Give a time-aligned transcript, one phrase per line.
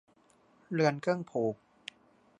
[0.71, 1.55] เรือนเครื่องผูก